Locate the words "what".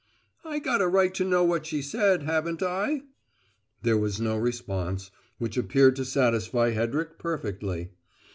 1.43-1.67